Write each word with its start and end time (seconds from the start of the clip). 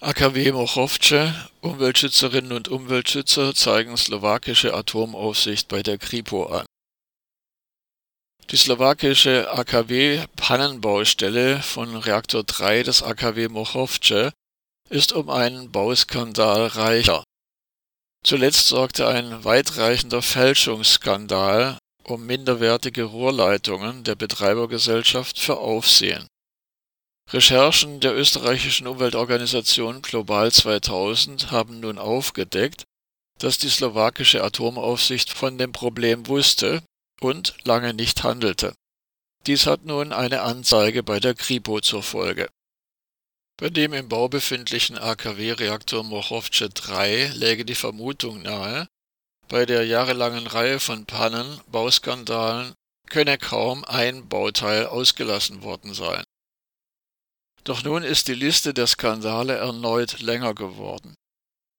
AKW 0.00 0.52
Mochovce, 0.52 1.34
Umweltschützerinnen 1.60 2.52
und 2.52 2.68
Umweltschützer 2.68 3.52
zeigen 3.52 3.96
slowakische 3.96 4.72
Atomaufsicht 4.72 5.66
bei 5.66 5.82
der 5.82 5.98
Kripo 5.98 6.46
an. 6.46 6.64
Die 8.52 8.56
slowakische 8.56 9.50
AKW-Pannenbaustelle 9.50 11.60
von 11.62 11.96
Reaktor 11.96 12.44
3 12.44 12.84
des 12.84 13.02
AKW 13.02 13.48
Mochovce 13.48 14.30
ist 14.88 15.12
um 15.12 15.30
einen 15.30 15.72
Bauskandal 15.72 16.68
reicher. 16.68 17.24
Zuletzt 18.24 18.68
sorgte 18.68 19.08
ein 19.08 19.44
weitreichender 19.44 20.22
Fälschungsskandal 20.22 21.76
um 22.04 22.24
minderwertige 22.24 23.02
Rohrleitungen 23.02 24.04
der 24.04 24.14
Betreibergesellschaft 24.14 25.40
für 25.40 25.58
Aufsehen. 25.58 26.28
Recherchen 27.30 28.00
der 28.00 28.16
österreichischen 28.16 28.86
Umweltorganisation 28.86 30.00
Global 30.00 30.50
2000 30.50 31.50
haben 31.50 31.78
nun 31.80 31.98
aufgedeckt, 31.98 32.84
dass 33.38 33.58
die 33.58 33.68
slowakische 33.68 34.42
Atomaufsicht 34.42 35.30
von 35.30 35.58
dem 35.58 35.72
Problem 35.72 36.26
wusste 36.26 36.82
und 37.20 37.54
lange 37.64 37.92
nicht 37.92 38.22
handelte. 38.22 38.74
Dies 39.46 39.66
hat 39.66 39.84
nun 39.84 40.14
eine 40.14 40.40
Anzeige 40.40 41.02
bei 41.02 41.20
der 41.20 41.34
Kripo 41.34 41.80
zur 41.80 42.02
Folge. 42.02 42.48
Bei 43.58 43.68
dem 43.68 43.92
im 43.92 44.08
Bau 44.08 44.28
befindlichen 44.28 44.96
AKW-Reaktor 44.96 46.04
Mochovce 46.04 46.70
3 46.70 47.32
läge 47.34 47.66
die 47.66 47.74
Vermutung 47.74 48.40
nahe, 48.40 48.88
bei 49.48 49.66
der 49.66 49.84
jahrelangen 49.84 50.46
Reihe 50.46 50.80
von 50.80 51.04
Pannen, 51.04 51.60
Bauskandalen 51.66 52.74
könne 53.10 53.36
kaum 53.36 53.84
ein 53.84 54.28
Bauteil 54.28 54.86
ausgelassen 54.86 55.62
worden 55.62 55.92
sein. 55.92 56.24
Doch 57.64 57.82
nun 57.84 58.02
ist 58.02 58.28
die 58.28 58.34
Liste 58.34 58.72
der 58.72 58.86
Skandale 58.86 59.56
erneut 59.56 60.20
länger 60.20 60.54
geworden. 60.54 61.14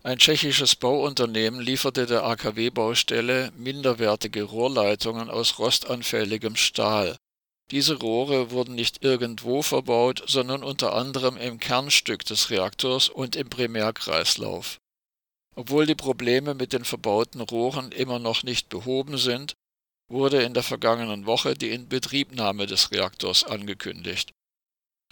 Ein 0.01 0.17
tschechisches 0.17 0.77
Bauunternehmen 0.77 1.59
lieferte 1.59 2.05
der 2.05 2.23
AKW-Baustelle 2.23 3.51
minderwertige 3.57 4.43
Rohrleitungen 4.43 5.29
aus 5.29 5.59
rostanfälligem 5.59 6.55
Stahl. 6.55 7.17
Diese 7.71 7.99
Rohre 7.99 8.51
wurden 8.51 8.75
nicht 8.75 9.03
irgendwo 9.03 9.61
verbaut, 9.61 10.23
sondern 10.25 10.63
unter 10.63 10.93
anderem 10.93 11.37
im 11.37 11.59
Kernstück 11.59 12.23
des 12.23 12.49
Reaktors 12.49 13.09
und 13.09 13.35
im 13.35 13.49
Primärkreislauf. 13.49 14.77
Obwohl 15.55 15.85
die 15.85 15.95
Probleme 15.95 16.53
mit 16.53 16.71
den 16.71 16.85
verbauten 16.85 17.41
Rohren 17.41 17.91
immer 17.91 18.19
noch 18.19 18.43
nicht 18.43 18.69
behoben 18.69 19.17
sind, 19.17 19.53
wurde 20.09 20.41
in 20.41 20.53
der 20.53 20.63
vergangenen 20.63 21.25
Woche 21.25 21.53
die 21.55 21.71
Inbetriebnahme 21.71 22.65
des 22.65 22.91
Reaktors 22.91 23.43
angekündigt. 23.43 24.31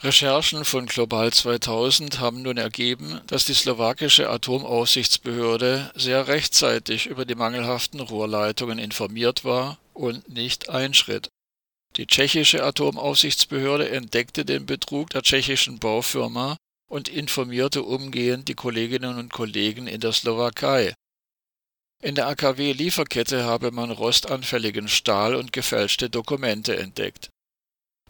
Recherchen 0.03 0.63
von 0.63 0.85
Global 0.85 1.33
2000 1.33 2.19
haben 2.19 2.43
nun 2.43 2.57
ergeben, 2.57 3.19
dass 3.25 3.45
die 3.45 3.55
slowakische 3.55 4.29
Atomaufsichtsbehörde 4.29 5.91
sehr 5.95 6.27
rechtzeitig 6.27 7.07
über 7.07 7.25
die 7.25 7.33
mangelhaften 7.33 7.99
Rohrleitungen 7.99 8.77
informiert 8.77 9.43
war 9.43 9.79
und 9.95 10.29
nicht 10.29 10.69
einschritt. 10.69 11.29
Die 11.95 12.05
tschechische 12.05 12.63
Atomaufsichtsbehörde 12.63 13.89
entdeckte 13.89 14.45
den 14.45 14.67
Betrug 14.67 15.09
der 15.09 15.23
tschechischen 15.23 15.79
Baufirma 15.79 16.57
und 16.87 17.09
informierte 17.09 17.81
umgehend 17.81 18.47
die 18.49 18.53
Kolleginnen 18.53 19.17
und 19.17 19.33
Kollegen 19.33 19.87
in 19.87 19.99
der 19.99 20.13
Slowakei. 20.13 20.93
In 22.03 22.13
der 22.13 22.27
AKW-Lieferkette 22.27 23.45
habe 23.45 23.71
man 23.71 23.89
rostanfälligen 23.89 24.87
Stahl 24.89 25.33
und 25.33 25.51
gefälschte 25.51 26.11
Dokumente 26.11 26.77
entdeckt. 26.77 27.31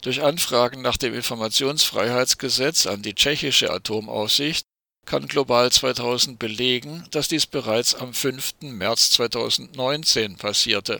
Durch 0.02 0.22
Anfragen 0.22 0.82
nach 0.82 0.98
dem 0.98 1.14
Informationsfreiheitsgesetz 1.14 2.86
an 2.86 3.02
die 3.02 3.16
tschechische 3.16 3.72
Atomaufsicht 3.72 4.66
kann 5.06 5.28
Global 5.28 5.72
2000 5.72 6.38
belegen, 6.38 7.08
dass 7.12 7.30
dies 7.30 7.48
bereits 7.48 7.96
am 7.96 8.14
5. 8.14 8.56
März 8.62 9.12
2019 9.12 10.38
passierte. 10.38 11.00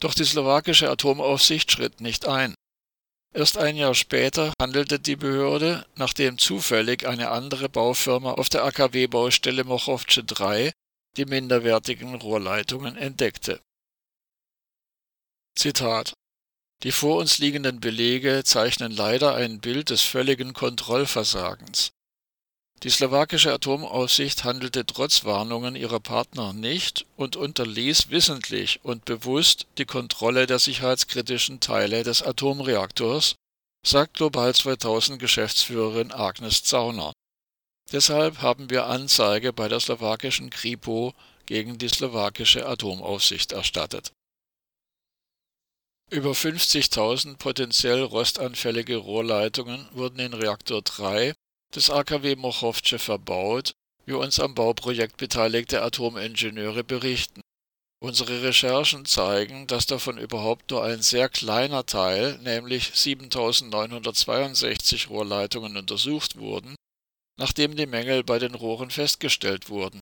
Doch 0.00 0.14
die 0.14 0.24
slowakische 0.24 0.88
Atomaufsicht 0.88 1.72
schritt 1.72 2.00
nicht 2.00 2.26
ein. 2.26 2.54
Erst 3.34 3.58
ein 3.58 3.76
Jahr 3.76 3.94
später 3.94 4.54
handelte 4.60 4.98
die 4.98 5.16
Behörde, 5.16 5.84
nachdem 5.96 6.38
zufällig 6.38 7.06
eine 7.06 7.30
andere 7.30 7.68
Baufirma 7.68 8.32
auf 8.32 8.48
der 8.48 8.64
AKW-Baustelle 8.64 9.64
Mochovce 9.64 10.24
3 10.24 10.72
die 11.16 11.24
minderwertigen 11.26 12.14
Rohrleitungen 12.14 12.96
entdeckte. 12.96 13.60
Zitat 15.56 16.14
die 16.84 16.92
vor 16.92 17.16
uns 17.16 17.38
liegenden 17.38 17.80
Belege 17.80 18.42
zeichnen 18.44 18.92
leider 18.92 19.34
ein 19.34 19.60
Bild 19.60 19.90
des 19.90 20.02
völligen 20.02 20.52
Kontrollversagens. 20.52 21.90
Die 22.84 22.90
slowakische 22.90 23.52
Atomaufsicht 23.52 24.44
handelte 24.44 24.86
trotz 24.86 25.24
Warnungen 25.24 25.74
ihrer 25.74 25.98
Partner 25.98 26.52
nicht 26.52 27.06
und 27.16 27.34
unterließ 27.34 28.10
wissentlich 28.10 28.78
und 28.84 29.04
bewusst 29.04 29.66
die 29.78 29.84
Kontrolle 29.84 30.46
der 30.46 30.60
sicherheitskritischen 30.60 31.58
Teile 31.58 32.04
des 32.04 32.22
Atomreaktors, 32.22 33.34
sagt 33.84 34.14
Global 34.14 34.54
2000 34.54 35.18
Geschäftsführerin 35.18 36.12
Agnes 36.12 36.62
Zauner. 36.62 37.12
Deshalb 37.90 38.42
haben 38.42 38.70
wir 38.70 38.86
Anzeige 38.86 39.52
bei 39.52 39.66
der 39.66 39.80
slowakischen 39.80 40.50
Kripo 40.50 41.14
gegen 41.46 41.78
die 41.78 41.88
slowakische 41.88 42.68
Atomaufsicht 42.68 43.50
erstattet 43.50 44.12
über 46.10 46.30
50.000 46.30 47.36
potenziell 47.36 48.02
rostanfällige 48.02 48.96
Rohrleitungen 48.96 49.86
wurden 49.92 50.18
in 50.20 50.32
Reaktor 50.32 50.80
3 50.82 51.34
des 51.74 51.90
AKW 51.90 52.36
Mochovce 52.36 52.98
verbaut, 52.98 53.72
wie 54.06 54.14
uns 54.14 54.40
am 54.40 54.54
Bauprojekt 54.54 55.18
beteiligte 55.18 55.82
Atomingenieure 55.82 56.82
berichten. 56.82 57.42
Unsere 58.00 58.42
Recherchen 58.42 59.04
zeigen, 59.04 59.66
dass 59.66 59.84
davon 59.86 60.16
überhaupt 60.18 60.70
nur 60.70 60.84
ein 60.84 61.02
sehr 61.02 61.28
kleiner 61.28 61.84
Teil, 61.84 62.38
nämlich 62.38 62.92
7962 62.94 65.10
Rohrleitungen 65.10 65.76
untersucht 65.76 66.38
wurden, 66.38 66.74
nachdem 67.38 67.76
die 67.76 67.86
Mängel 67.86 68.24
bei 68.24 68.38
den 68.38 68.54
Rohren 68.54 68.90
festgestellt 68.90 69.68
wurden. 69.68 70.00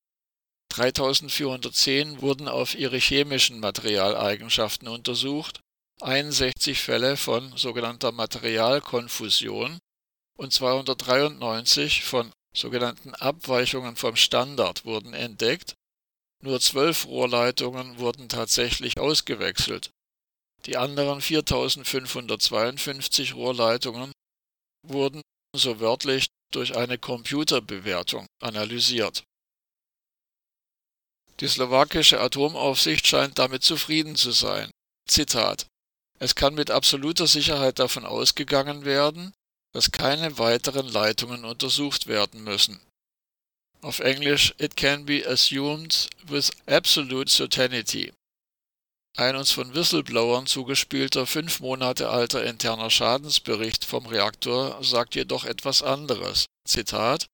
3410 0.72 2.20
wurden 2.20 2.48
auf 2.48 2.76
ihre 2.76 2.98
chemischen 2.98 3.60
Materialeigenschaften 3.60 4.88
untersucht 4.88 5.60
61 6.02 6.82
Fälle 6.82 7.16
von 7.16 7.56
sogenannter 7.56 8.12
Materialkonfusion 8.12 9.78
und 10.36 10.52
293 10.52 12.04
von 12.04 12.30
sogenannten 12.54 13.14
Abweichungen 13.14 13.96
vom 13.96 14.14
Standard 14.16 14.84
wurden 14.84 15.14
entdeckt, 15.14 15.74
nur 16.42 16.60
zwölf 16.60 17.06
Rohrleitungen 17.06 17.98
wurden 17.98 18.28
tatsächlich 18.28 18.98
ausgewechselt. 18.98 19.88
Die 20.66 20.76
anderen 20.76 21.22
4552 21.22 23.34
Rohrleitungen 23.34 24.12
wurden 24.86 25.22
so 25.54 25.80
wörtlich 25.80 26.26
durch 26.52 26.76
eine 26.76 26.98
Computerbewertung 26.98 28.26
analysiert. 28.42 29.24
Die 31.40 31.48
slowakische 31.48 32.20
Atomaufsicht 32.20 33.06
scheint 33.06 33.38
damit 33.38 33.62
zufrieden 33.62 34.16
zu 34.16 34.32
sein. 34.32 34.70
Zitat 35.08 35.66
es 36.18 36.34
kann 36.34 36.54
mit 36.54 36.70
absoluter 36.70 37.26
Sicherheit 37.26 37.78
davon 37.78 38.06
ausgegangen 38.06 38.84
werden, 38.84 39.32
dass 39.72 39.92
keine 39.92 40.38
weiteren 40.38 40.88
Leitungen 40.88 41.44
untersucht 41.44 42.06
werden 42.06 42.42
müssen. 42.42 42.80
Auf 43.82 44.00
Englisch 44.00 44.54
It 44.58 44.76
can 44.76 45.04
be 45.04 45.26
assumed 45.28 46.08
with 46.26 46.50
absolute 46.66 47.30
certainty. 47.30 48.12
Ein 49.18 49.36
uns 49.36 49.50
von 49.50 49.74
Whistleblowern 49.74 50.46
zugespielter 50.46 51.26
fünf 51.26 51.60
Monate 51.60 52.08
alter 52.10 52.44
interner 52.44 52.90
Schadensbericht 52.90 53.84
vom 53.84 54.06
Reaktor 54.06 54.82
sagt 54.82 55.14
jedoch 55.14 55.44
etwas 55.44 55.82
anderes. 55.82 56.46
Zitat 56.66 57.26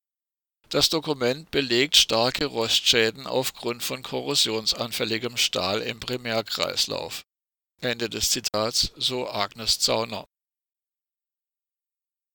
Das 0.68 0.90
Dokument 0.90 1.50
belegt 1.50 1.96
starke 1.96 2.46
Rostschäden 2.46 3.26
aufgrund 3.26 3.82
von 3.82 4.02
korrosionsanfälligem 4.02 5.36
Stahl 5.36 5.80
im 5.80 6.00
Primärkreislauf. 6.00 7.22
Ende 7.82 8.08
des 8.08 8.30
Zitats, 8.30 8.92
so 8.96 9.28
Agnes 9.28 9.78
Zauner. 9.78 10.24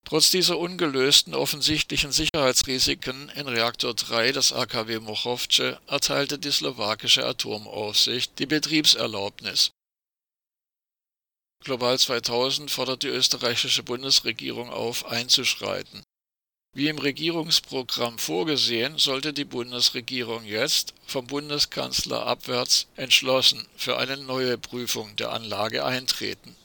Trotz 0.06 0.32
dieser 0.32 0.58
ungelösten 0.58 1.34
offensichtlichen 1.34 2.14
Sicherheitsrisiken 2.14 3.28
in 3.30 3.48
Reaktor 3.48 3.94
3 3.94 4.32
des 4.32 4.54
AKW 4.54 5.00
Mochovce 5.00 5.82
erteilte 5.88 6.40
die 6.40 6.52
slowakische 6.52 7.26
Atomaufsicht 7.26 8.40
die 8.40 8.46
Betriebserlaubnis. 8.46 9.72
Global 11.62 12.00
2000 12.00 12.72
fordert 12.72 13.04
die 13.04 13.10
österreichische 13.10 13.84
Bundesregierung 13.84 14.70
auf, 14.70 15.06
einzuschreiten. 15.06 16.04
Wie 16.78 16.90
im 16.90 17.00
Regierungsprogramm 17.00 18.19
vorgesehen, 18.19 19.00
sollte 19.00 19.34
die 19.34 19.46
Bundesregierung 19.46 20.46
jetzt 20.46 20.94
vom 21.08 21.25
Bundeskanzler 21.25 22.28
abwärts 22.28 22.86
entschlossen 22.96 23.66
für 23.75 23.98
eine 23.98 24.18
neue 24.18 24.60
Prüfung 24.60 25.16
der 25.16 25.31
Anlage 25.31 25.84
eintreten 25.84 26.56